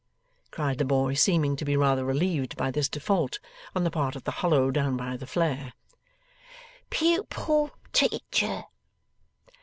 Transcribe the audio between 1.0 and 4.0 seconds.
seeming to be rather relieved by this default on the